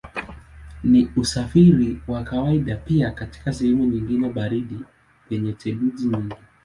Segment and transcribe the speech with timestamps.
[0.83, 4.77] Ni usafiri wa kawaida pia katika sehemu nyingine baridi
[5.29, 6.35] penye theluji nyingi.